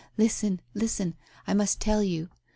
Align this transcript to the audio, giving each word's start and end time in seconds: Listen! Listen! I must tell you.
Listen! 0.17 0.61
Listen! 0.73 1.13
I 1.45 1.53
must 1.53 1.79
tell 1.79 2.01
you. 2.01 2.29